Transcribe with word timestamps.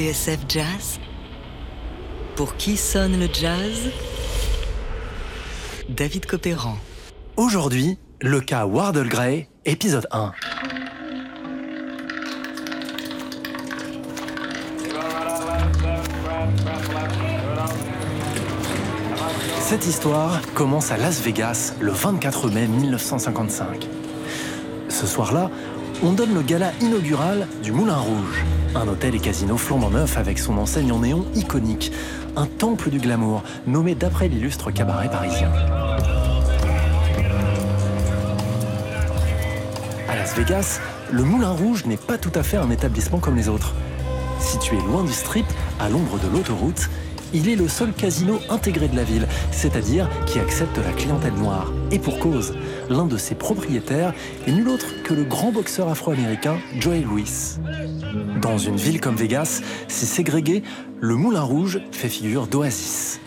TSF 0.00 0.38
Jazz 0.48 1.00
Pour 2.36 2.56
qui 2.56 2.76
sonne 2.76 3.18
le 3.18 3.28
jazz? 3.30 3.90
David 5.88 6.26
Copéran. 6.26 6.78
Aujourd'hui, 7.36 7.98
le 8.22 8.40
cas 8.40 8.64
Wardle 8.66 9.08
Gray, 9.08 9.48
épisode 9.64 10.06
1. 10.12 10.32
Cette 19.70 19.86
histoire 19.86 20.40
commence 20.54 20.90
à 20.90 20.96
Las 20.96 21.20
Vegas 21.20 21.74
le 21.80 21.92
24 21.92 22.50
mai 22.50 22.66
1955. 22.66 23.86
Ce 24.88 25.06
soir-là, 25.06 25.48
on 26.02 26.10
donne 26.10 26.34
le 26.34 26.42
gala 26.42 26.72
inaugural 26.80 27.46
du 27.62 27.70
Moulin 27.70 27.98
Rouge, 27.98 28.44
un 28.74 28.88
hôtel 28.88 29.14
et 29.14 29.20
casino 29.20 29.56
flambant 29.56 29.90
neuf 29.90 30.18
avec 30.18 30.40
son 30.40 30.58
enseigne 30.58 30.90
en 30.90 30.98
néon 30.98 31.24
iconique, 31.36 31.92
un 32.34 32.46
temple 32.46 32.90
du 32.90 32.98
glamour 32.98 33.44
nommé 33.68 33.94
d'après 33.94 34.26
l'illustre 34.26 34.72
cabaret 34.72 35.08
parisien. 35.08 35.52
À 40.08 40.16
Las 40.16 40.34
Vegas, 40.34 40.80
le 41.12 41.22
Moulin 41.22 41.52
Rouge 41.52 41.86
n'est 41.86 41.96
pas 41.96 42.18
tout 42.18 42.32
à 42.34 42.42
fait 42.42 42.56
un 42.56 42.72
établissement 42.72 43.20
comme 43.20 43.36
les 43.36 43.48
autres. 43.48 43.72
Situé 44.40 44.78
loin 44.78 45.04
du 45.04 45.12
strip, 45.12 45.46
à 45.78 45.88
l'ombre 45.88 46.18
de 46.18 46.26
l'autoroute, 46.26 46.90
il 47.32 47.48
est 47.48 47.56
le 47.56 47.68
seul 47.68 47.92
casino 47.92 48.38
intégré 48.48 48.88
de 48.88 48.96
la 48.96 49.04
ville, 49.04 49.26
c'est-à-dire 49.50 50.08
qui 50.26 50.38
accepte 50.38 50.76
la 50.78 50.92
clientèle 50.92 51.34
noire. 51.34 51.72
Et 51.90 51.98
pour 51.98 52.18
cause, 52.18 52.54
l'un 52.88 53.06
de 53.06 53.16
ses 53.16 53.34
propriétaires 53.34 54.12
est 54.46 54.52
nul 54.52 54.68
autre 54.68 55.02
que 55.04 55.14
le 55.14 55.24
grand 55.24 55.52
boxeur 55.52 55.88
afro-américain 55.88 56.58
Joey 56.78 57.00
Louis. 57.00 57.58
Dans 58.40 58.58
une 58.58 58.76
ville 58.76 59.00
comme 59.00 59.16
Vegas, 59.16 59.62
si 59.88 60.06
ségrégué, 60.06 60.62
le 61.00 61.16
Moulin 61.16 61.42
Rouge 61.42 61.80
fait 61.92 62.08
figure 62.08 62.46
d'oasis. 62.46 63.20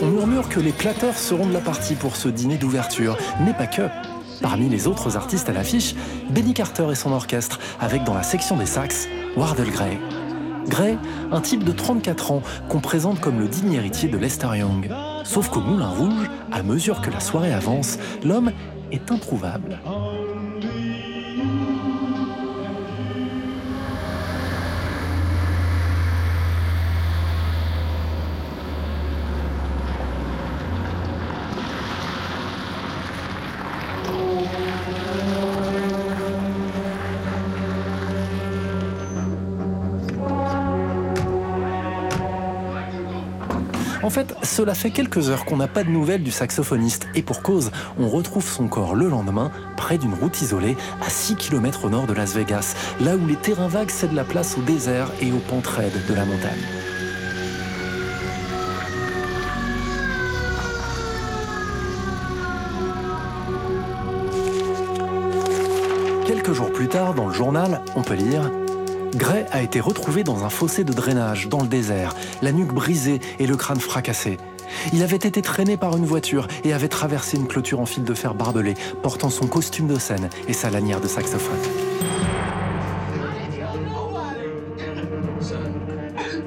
On 0.00 0.06
murmure 0.06 0.48
que 0.48 0.60
les 0.60 0.72
plateurs 0.72 1.16
seront 1.16 1.46
de 1.46 1.52
la 1.52 1.60
partie 1.60 1.94
pour 1.94 2.16
ce 2.16 2.28
dîner 2.28 2.56
d'ouverture, 2.56 3.16
mais 3.44 3.52
pas 3.52 3.66
que. 3.66 3.82
Parmi 4.42 4.68
les 4.68 4.88
autres 4.88 5.16
artistes 5.16 5.48
à 5.48 5.52
l'affiche, 5.52 5.94
Benny 6.30 6.52
Carter 6.52 6.88
et 6.90 6.96
son 6.96 7.12
orchestre, 7.12 7.60
avec 7.80 8.02
dans 8.04 8.14
la 8.14 8.24
section 8.24 8.56
des 8.56 8.66
sax, 8.66 9.08
Wardle 9.36 9.70
Gray. 9.70 9.98
Gray, 10.68 10.98
un 11.30 11.40
type 11.40 11.64
de 11.64 11.72
34 11.72 12.32
ans 12.32 12.42
qu'on 12.68 12.80
présente 12.80 13.20
comme 13.20 13.38
le 13.38 13.48
digne 13.48 13.72
héritier 13.72 14.08
de 14.08 14.18
Lester 14.18 14.48
Young. 14.56 14.90
Sauf 15.24 15.48
qu'au 15.48 15.60
Moulin 15.60 15.88
Rouge, 15.88 16.28
à 16.50 16.62
mesure 16.62 17.00
que 17.00 17.10
la 17.10 17.20
soirée 17.20 17.52
avance, 17.52 17.98
l'homme 18.24 18.50
est 18.90 19.10
introuvable. 19.10 19.78
En 44.02 44.10
fait, 44.10 44.34
cela 44.42 44.74
fait 44.74 44.90
quelques 44.90 45.30
heures 45.30 45.44
qu'on 45.44 45.56
n'a 45.56 45.68
pas 45.68 45.84
de 45.84 45.88
nouvelles 45.88 46.24
du 46.24 46.32
saxophoniste, 46.32 47.06
et 47.14 47.22
pour 47.22 47.40
cause, 47.40 47.70
on 47.98 48.08
retrouve 48.08 48.44
son 48.44 48.66
corps 48.66 48.96
le 48.96 49.08
lendemain, 49.08 49.52
près 49.76 49.96
d'une 49.96 50.14
route 50.14 50.42
isolée, 50.42 50.76
à 51.00 51.08
6 51.08 51.36
km 51.36 51.84
au 51.84 51.90
nord 51.90 52.06
de 52.06 52.12
Las 52.12 52.34
Vegas, 52.34 52.74
là 53.00 53.14
où 53.14 53.26
les 53.26 53.36
terrains 53.36 53.68
vagues 53.68 53.90
cèdent 53.90 54.12
la 54.12 54.24
place 54.24 54.58
au 54.58 54.62
désert 54.62 55.08
et 55.20 55.30
aux 55.30 55.38
pentes 55.38 55.68
raides 55.68 56.06
de 56.08 56.14
la 56.14 56.24
montagne. 56.24 56.50
Quelques 66.26 66.52
jours 66.54 66.72
plus 66.72 66.88
tard, 66.88 67.14
dans 67.14 67.28
le 67.28 67.34
journal, 67.34 67.82
on 67.94 68.02
peut 68.02 68.14
lire 68.14 68.50
Gray 69.14 69.44
a 69.52 69.60
été 69.60 69.78
retrouvé 69.78 70.24
dans 70.24 70.44
un 70.44 70.48
fossé 70.48 70.84
de 70.84 70.92
drainage, 70.92 71.48
dans 71.48 71.60
le 71.60 71.68
désert, 71.68 72.14
la 72.40 72.50
nuque 72.50 72.72
brisée 72.72 73.20
et 73.38 73.46
le 73.46 73.56
crâne 73.56 73.80
fracassé. 73.80 74.38
Il 74.94 75.02
avait 75.02 75.16
été 75.16 75.42
traîné 75.42 75.76
par 75.76 75.96
une 75.96 76.06
voiture 76.06 76.48
et 76.64 76.72
avait 76.72 76.88
traversé 76.88 77.36
une 77.36 77.46
clôture 77.46 77.80
en 77.80 77.86
fil 77.86 78.04
de 78.04 78.14
fer 78.14 78.34
barbelé, 78.34 78.74
portant 79.02 79.28
son 79.28 79.46
costume 79.46 79.86
de 79.86 79.98
scène 79.98 80.30
et 80.48 80.54
sa 80.54 80.70
lanière 80.70 81.00
de 81.00 81.08
saxophone. 81.08 81.58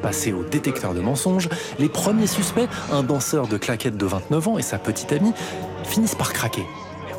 Passé 0.02 0.34
au 0.34 0.44
détecteur 0.44 0.96
de 0.96 1.02
mensonges, 1.02 1.50
les 1.78 1.90
premiers 1.90 2.28
suspects, 2.28 2.70
un 2.92 3.04
danseur 3.04 3.48
de 3.48 3.58
claquettes 3.58 3.98
de 3.98 4.06
29 4.06 4.48
ans 4.48 4.58
et 4.58 4.64
sa 4.64 4.80
petite 4.80 5.12
amie, 5.12 5.34
finissent 5.84 6.16
par 6.16 6.34
craquer. 6.34 6.66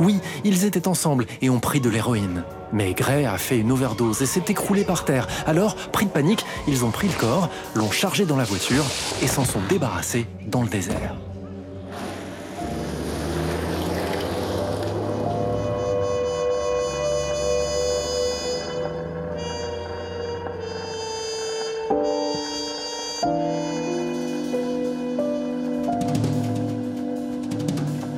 Oui, 0.01 0.19
ils 0.45 0.65
étaient 0.65 0.89
ensemble 0.89 1.27
et 1.43 1.51
ont 1.51 1.61
pris 1.61 1.81
de 1.81 1.89
l'héroïne. 1.89 2.45
Mais 2.73 2.95
Gray 2.95 3.27
a 3.27 3.39
fait 3.39 3.59
une 3.59 3.73
overdose 3.73 4.23
et 4.23 4.27
s'est 4.27 4.45
écroulé 4.49 4.85
par 4.85 5.05
terre. 5.05 5.27
Alors, 5.47 5.77
pris 5.93 6.07
de 6.07 6.11
panique, 6.11 6.45
ils 6.69 6.85
ont 6.85 6.91
pris 6.91 7.09
le 7.09 7.15
corps, 7.15 7.49
l'ont 7.75 7.91
chargé 7.91 8.25
dans 8.25 8.37
la 8.37 8.45
voiture 8.45 8.85
et 9.23 9.27
s'en 9.27 9.45
sont 9.45 9.61
débarrassés 9.69 10.27
dans 10.47 10.63
le 10.63 10.69
désert. 10.69 11.15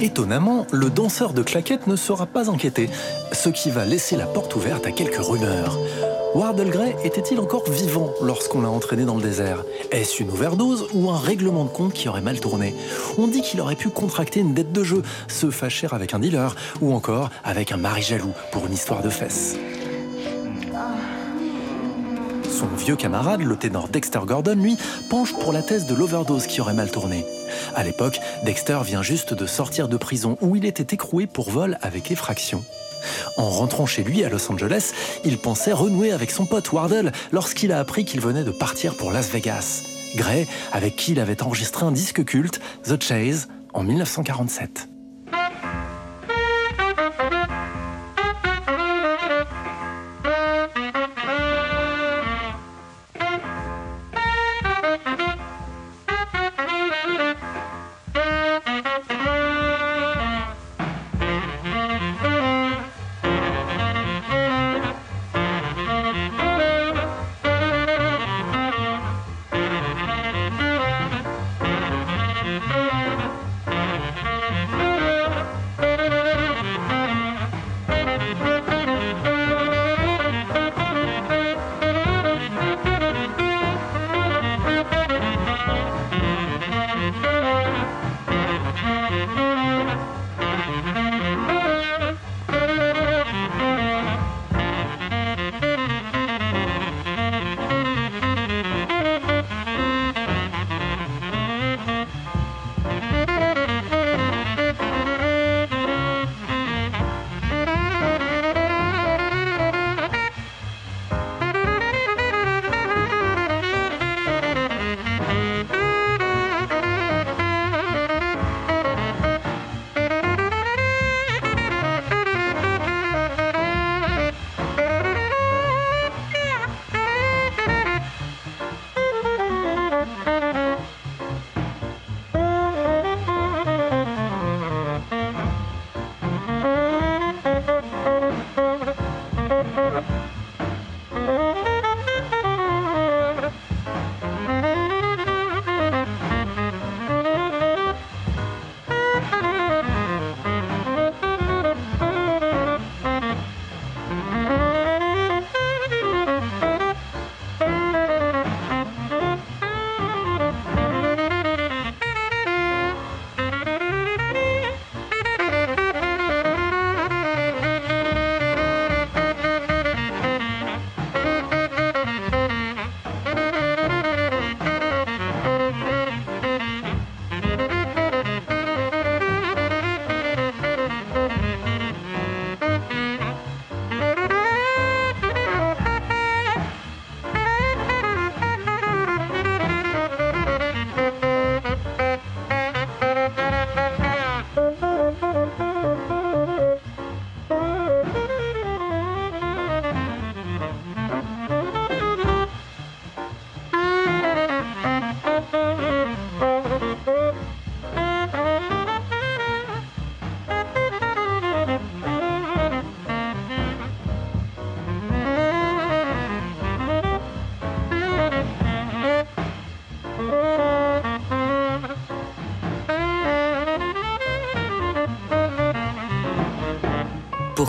Étonnamment, 0.01 0.65
le 0.73 0.91
danseur 0.91 1.33
de 1.33 1.43
claquettes 1.43 1.89
ne 1.89 1.97
sera 1.97 2.27
pas 2.27 2.51
inquiété, 2.51 2.89
ce 3.33 3.49
qui 3.49 3.71
va 3.71 3.85
laisser 3.85 4.17
la 4.17 4.27
porte 4.27 4.55
ouverte 4.55 4.87
à 4.87 4.93
quelques 4.93 5.19
rumeurs. 5.19 5.77
Wardle 6.35 6.71
Gray 6.71 6.95
était-il 7.03 7.41
encore 7.41 7.69
vivant 7.69 8.13
lorsqu'on 8.23 8.61
l'a 8.61 8.69
entraîné 8.69 9.05
dans 9.05 9.17
le 9.17 9.23
désert? 9.23 9.65
Est-ce 9.91 10.23
une 10.23 10.31
overdose 10.31 10.87
ou 10.95 11.11
un 11.11 11.19
règlement 11.19 11.65
de 11.65 11.71
compte 11.71 11.95
qui 11.95 12.09
aurait 12.09 12.21
mal 12.21 12.39
tourné? 12.39 12.77
On 13.17 13.27
dit 13.27 13.41
qu'il 13.41 13.61
aurait 13.61 13.75
pu 13.75 13.89
contracter 13.89 14.39
une 14.39 14.55
dette 14.55 14.73
de 14.73 14.85
jeu, 14.85 15.03
se 15.27 15.51
fâcher 15.51 15.89
avec 15.91 16.15
un 16.15 16.21
dealer 16.21 16.55
ou 16.81 16.95
encore 16.95 17.31
avec 17.43 17.73
un 17.73 17.77
mari 17.77 18.03
jaloux 18.03 18.35
pour 18.53 18.67
une 18.67 18.75
histoire 18.75 19.03
de 19.03 19.11
fesses. 19.11 19.57
Son 22.49 22.69
vieux 22.77 22.97
camarade, 22.97 23.41
le 23.41 23.57
ténor 23.57 23.89
Dexter 23.89 24.21
Gordon, 24.25 24.57
lui, 24.57 24.77
penche 25.11 25.33
pour 25.33 25.53
la 25.53 25.63
thèse 25.63 25.87
de 25.87 25.95
l'overdose 25.95 26.47
qui 26.47 26.61
aurait 26.61 26.75
mal 26.75 26.91
tourné. 26.91 27.25
À 27.75 27.85
l'époque, 27.85 28.21
Dexter 28.45 28.79
vient 28.85 29.03
juste 29.03 29.35
de 29.35 29.47
sortir 29.47 29.89
de 29.89 29.97
prison 29.97 30.37
où 30.41 30.57
il 30.57 30.65
était 30.65 30.95
écroué 30.95 31.27
pour 31.27 31.51
vol 31.51 31.79
avec 31.83 32.11
effraction. 32.11 32.65
En 33.37 33.49
rentrant 33.49 33.87
chez 33.87 34.03
lui 34.03 34.25
à 34.25 34.29
Los 34.29 34.51
Angeles, 34.51 34.93
il 35.25 35.39
pensait 35.39 35.73
renouer 35.73 36.13
avec 36.13 36.31
son 36.31 36.47
pote 36.47 36.73
Wardle 36.73 37.13
lorsqu'il 37.33 37.73
a 37.73 37.79
appris 37.79 38.05
qu'il 38.05 38.21
venait 38.21 38.45
de 38.45 38.51
partir 38.51 38.95
pour 38.95 39.13
Las 39.13 39.31
Vegas. 39.31 39.83
Gray, 40.17 40.47
avec 40.73 40.97
qui 40.97 41.13
il 41.13 41.21
avait 41.21 41.43
enregistré 41.43 41.85
un 41.85 41.93
disque 41.93 42.25
culte, 42.25 42.61
The 42.85 43.03
Chase, 43.03 43.49
en 43.75 43.83
1947. 43.83 44.89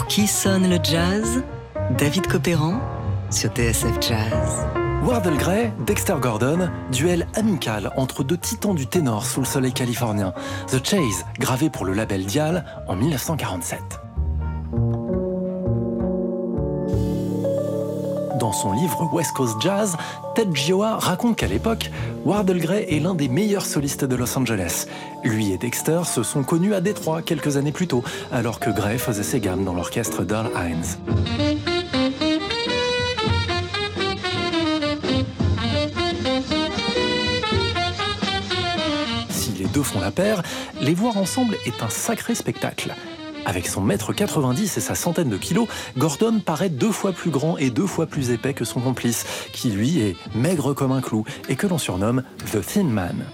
Qui 0.10 0.26
sonne 0.26 0.68
le 0.68 0.80
jazz? 0.82 1.44
David 1.98 2.26
Copéran 2.26 2.82
sur 3.30 3.52
TSF 3.52 4.02
Jazz. 4.02 4.66
Wardle 5.04 5.38
Gray, 5.38 5.72
Dexter 5.86 6.16
Gordon, 6.20 6.68
duel 6.92 7.28
amical 7.36 7.92
entre 7.96 8.24
deux 8.24 8.38
titans 8.38 8.74
du 8.74 8.88
ténor 8.88 9.24
sous 9.24 9.40
le 9.40 9.46
soleil 9.46 9.72
californien. 9.72 10.34
The 10.68 10.84
Chase, 10.84 11.26
gravé 11.38 11.70
pour 11.70 11.86
le 11.86 11.94
label 11.94 12.26
Dial 12.26 12.66
en 12.88 12.96
1947. 12.96 13.80
Dans 18.50 18.54
son 18.54 18.72
livre 18.72 19.08
West 19.14 19.34
Coast 19.34 19.62
Jazz, 19.62 19.96
Ted 20.34 20.56
Gioa 20.56 20.98
raconte 20.98 21.36
qu'à 21.36 21.46
l'époque, 21.46 21.92
Wardle 22.26 22.58
Gray 22.58 22.84
est 22.90 23.00
l'un 23.00 23.14
des 23.14 23.28
meilleurs 23.28 23.64
solistes 23.64 24.06
de 24.06 24.16
Los 24.16 24.36
Angeles. 24.36 24.88
Lui 25.24 25.52
et 25.52 25.60
Dexter 25.60 26.02
se 26.04 26.24
sont 26.24 26.42
connus 26.42 26.74
à 26.74 26.82
Détroit 26.82 27.22
quelques 27.22 27.58
années 27.58 27.72
plus 27.72 27.86
tôt, 27.86 28.04
alors 28.32 28.60
que 28.60 28.72
Gray 28.72 28.98
faisait 28.98 29.22
ses 29.22 29.40
gammes 29.40 29.64
dans 29.64 29.76
l'orchestre 29.76 30.24
d'Earl 30.24 30.50
Hines. 30.56 30.84
Si 39.30 39.52
les 39.60 39.66
deux 39.66 39.84
font 39.84 40.00
la 40.00 40.10
paire, 40.10 40.42
les 40.82 40.96
voir 40.96 41.18
ensemble 41.18 41.56
est 41.68 41.84
un 41.84 41.90
sacré 41.90 42.34
spectacle. 42.34 42.96
Avec 43.50 43.66
son 43.66 43.82
mètre 43.82 44.14
90 44.14 44.78
et 44.78 44.80
sa 44.80 44.94
centaine 44.94 45.30
de 45.30 45.36
kilos, 45.36 45.68
Gordon 45.98 46.40
paraît 46.40 46.70
deux 46.70 46.92
fois 46.92 47.14
plus 47.14 47.32
grand 47.32 47.58
et 47.58 47.72
deux 47.72 47.88
fois 47.88 48.06
plus 48.06 48.30
épais 48.30 48.54
que 48.54 48.64
son 48.64 48.80
complice, 48.80 49.26
qui 49.54 49.72
lui 49.72 50.02
est 50.02 50.16
maigre 50.36 50.76
comme 50.76 50.92
un 50.92 51.02
clou 51.02 51.26
et 51.50 51.56
que 51.56 51.66
l'on 51.66 51.80
surnomme 51.80 52.22
The 52.52 52.62
Thin 52.64 52.84
Man. 52.84 53.26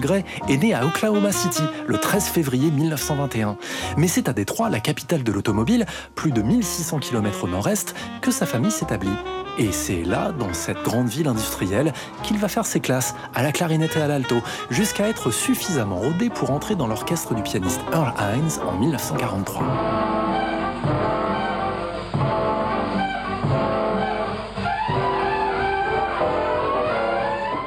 Gray 0.00 0.24
est 0.48 0.56
né 0.56 0.74
à 0.74 0.84
Oklahoma 0.84 1.32
City 1.32 1.62
le 1.86 1.98
13 1.98 2.24
février 2.24 2.70
1921. 2.70 3.56
Mais 3.96 4.08
c'est 4.08 4.28
à 4.28 4.32
Détroit, 4.32 4.70
la 4.70 4.80
capitale 4.80 5.22
de 5.22 5.32
l'automobile, 5.32 5.86
plus 6.14 6.32
de 6.32 6.42
1600 6.42 6.98
km 7.00 7.44
au 7.44 7.48
nord-est, 7.48 7.94
que 8.20 8.30
sa 8.30 8.46
famille 8.46 8.70
s'établit. 8.70 9.16
Et 9.58 9.72
c'est 9.72 10.02
là, 10.02 10.32
dans 10.32 10.52
cette 10.52 10.82
grande 10.82 11.08
ville 11.08 11.28
industrielle, 11.28 11.92
qu'il 12.22 12.38
va 12.38 12.48
faire 12.48 12.66
ses 12.66 12.80
classes, 12.80 13.14
à 13.34 13.42
la 13.42 13.52
clarinette 13.52 13.96
et 13.96 14.02
à 14.02 14.08
l'alto, 14.08 14.42
jusqu'à 14.70 15.08
être 15.08 15.30
suffisamment 15.30 15.96
rodé 15.96 16.28
pour 16.28 16.50
entrer 16.50 16.74
dans 16.74 16.86
l'orchestre 16.86 17.34
du 17.34 17.42
pianiste 17.42 17.80
Earl 17.92 18.12
Hines 18.18 18.62
en 18.66 18.78
1943. 18.78 20.15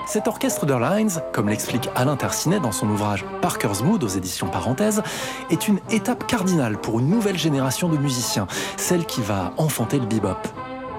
Cet 0.09 0.27
orchestre 0.27 0.65
d'Airlines, 0.65 1.21
comme 1.31 1.49
l'explique 1.49 1.87
Alain 1.93 2.15
Tercinet 2.15 2.59
dans 2.59 2.71
son 2.71 2.89
ouvrage 2.89 3.23
Parker's 3.43 3.83
Mood 3.83 4.03
aux 4.03 4.07
éditions 4.07 4.47
Parenthèses, 4.47 5.03
est 5.51 5.67
une 5.67 5.77
étape 5.91 6.25
cardinale 6.25 6.79
pour 6.79 6.99
une 6.99 7.09
nouvelle 7.09 7.37
génération 7.37 7.89
de 7.89 7.97
musiciens, 7.97 8.47
celle 8.75 9.05
qui 9.05 9.21
va 9.21 9.53
enfanter 9.57 9.99
le 9.99 10.07
bebop. 10.07 10.39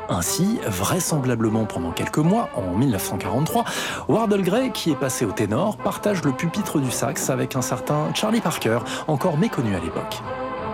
Ainsi, 0.08 0.60
vraisemblablement 0.64 1.64
pendant 1.64 1.90
quelques 1.90 2.18
mois, 2.18 2.50
en 2.54 2.78
1943, 2.78 3.64
Wardle 4.06 4.42
Gray, 4.42 4.70
qui 4.70 4.92
est 4.92 4.96
passé 4.96 5.24
au 5.24 5.32
ténor, 5.32 5.76
partage 5.76 6.22
le 6.22 6.30
pupitre 6.30 6.78
du 6.78 6.92
sax 6.92 7.30
avec 7.30 7.56
un 7.56 7.62
certain 7.62 8.14
Charlie 8.14 8.40
Parker, 8.40 8.78
encore 9.08 9.38
méconnu 9.38 9.74
à 9.74 9.80
l'époque. 9.80 10.22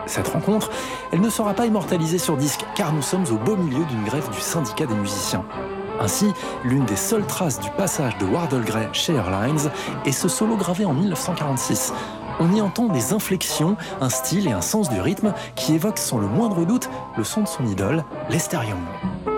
Cette 0.05 0.29
rencontre, 0.29 0.71
elle 1.11 1.23
ne 1.23 1.31
sera 1.31 1.55
pas 1.55 1.65
immortalisée 1.65 2.19
sur 2.19 2.37
disque, 2.37 2.67
car 2.75 2.93
nous 2.93 3.01
sommes 3.01 3.25
au 3.33 3.39
beau 3.39 3.57
milieu 3.57 3.87
d'une 3.87 4.05
grève 4.05 4.29
du 4.29 4.41
syndicat 4.41 4.85
des 4.85 4.95
musiciens. 4.95 5.47
Ainsi, 6.01 6.33
l'une 6.65 6.85
des 6.85 6.97
seules 6.97 7.27
traces 7.27 7.61
du 7.61 7.71
passage 7.71 8.17
de 8.19 8.27
Wardle 8.27 8.65
Gray 8.65 8.89
chez 8.93 9.15
Airlines 9.15 9.71
est 10.05 10.13
ce 10.13 10.29
solo 10.29 10.57
gravé 10.57 10.85
en 10.85 10.93
1946. 10.93 11.93
On 12.39 12.53
y 12.55 12.61
entend 12.61 12.89
des 12.89 13.13
inflexions, 13.13 13.77
un 14.01 14.11
style 14.11 14.47
et 14.47 14.53
un 14.53 14.61
sens 14.61 14.91
du 14.91 15.01
rythme 15.01 15.33
qui 15.55 15.75
évoquent 15.75 15.99
sans 15.99 16.19
le 16.19 16.27
moindre 16.27 16.65
doute 16.67 16.91
le 17.17 17.25
son 17.25 17.43
de 17.43 17.49
son 17.49 17.67
idole, 17.67 18.05
Lester 18.29 18.59
Young. 18.59 19.36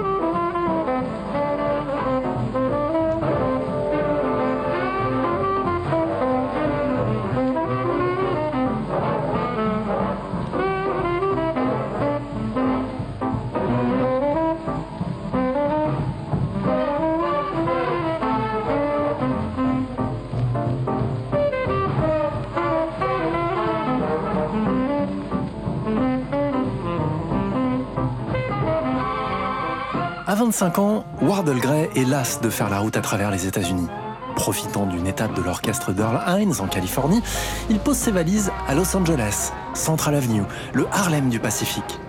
25 30.48 30.78
ans, 30.78 31.04
Wardle 31.20 31.58
Gray 31.58 31.90
est 31.94 32.08
las 32.08 32.40
de 32.40 32.48
faire 32.48 32.70
la 32.70 32.78
route 32.78 32.96
à 32.96 33.02
travers 33.02 33.30
les 33.30 33.46
États-Unis. 33.46 33.86
Profitant 34.34 34.86
d'une 34.86 35.06
étape 35.06 35.34
de 35.34 35.42
l'orchestre 35.42 35.92
d'Earl 35.92 36.18
Hines 36.26 36.54
en 36.60 36.66
Californie, 36.66 37.22
il 37.68 37.78
pose 37.78 37.98
ses 37.98 38.12
valises 38.12 38.50
à 38.66 38.74
Los 38.74 38.96
Angeles, 38.96 39.52
Central 39.74 40.14
Avenue, 40.14 40.44
le 40.72 40.86
Harlem 40.90 41.28
du 41.28 41.38
Pacifique. 41.38 42.00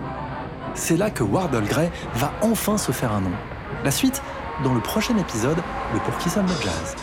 C'est 0.74 0.96
là 0.96 1.10
que 1.10 1.22
Wardle 1.22 1.66
Gray 1.66 1.90
va 2.14 2.32
enfin 2.40 2.78
se 2.78 2.92
faire 2.92 3.12
un 3.12 3.20
nom. 3.20 3.32
La 3.84 3.90
suite, 3.90 4.22
dans 4.64 4.72
le 4.72 4.80
prochain 4.80 5.18
épisode 5.18 5.58
de 5.58 5.98
Pour 5.98 6.16
qui 6.16 6.30
le 6.30 6.64
jazz. 6.64 6.96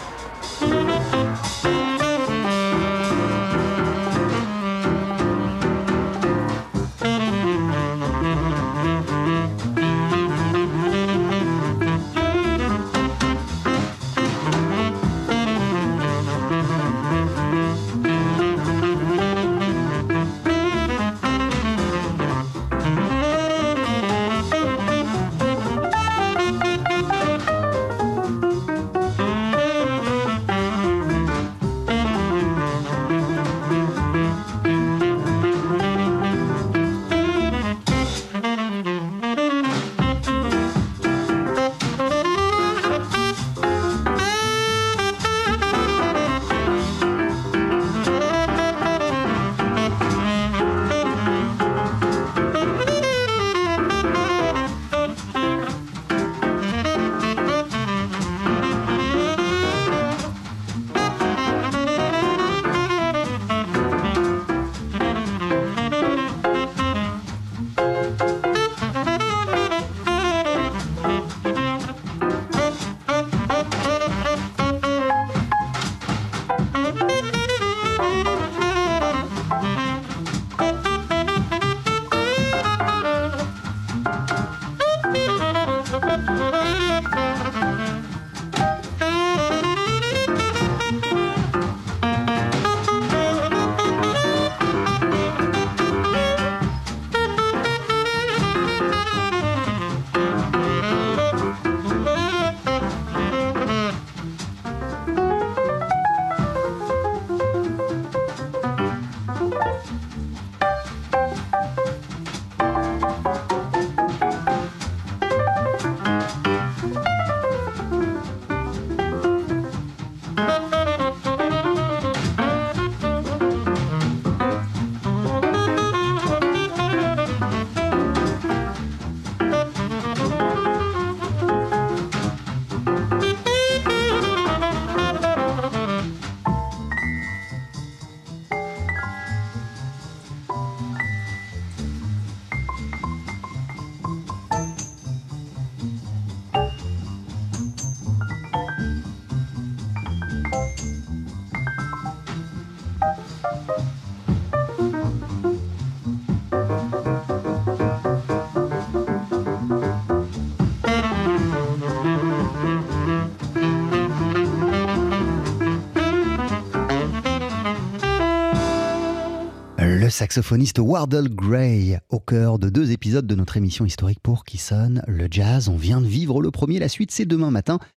Le 170.07 170.09
saxophoniste 170.09 170.79
Wardle 170.79 171.27
Gray, 171.27 171.99
au 172.09 172.21
cœur 172.21 172.59
de 172.59 172.69
deux 172.69 172.91
épisodes 172.91 173.27
de 173.27 173.35
notre 173.35 173.57
émission 173.57 173.83
historique 173.83 174.21
pour 174.23 174.45
qui 174.45 174.57
sonne 174.57 175.01
le 175.05 175.27
jazz. 175.29 175.67
On 175.67 175.75
vient 175.75 175.99
de 175.99 176.07
vivre 176.07 176.41
le 176.41 176.49
premier, 176.49 176.79
la 176.79 176.87
suite 176.87 177.11
c'est 177.11 177.25
demain 177.25 177.51
matin 177.51 177.77